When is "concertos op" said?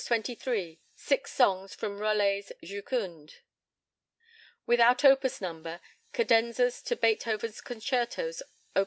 7.61-8.79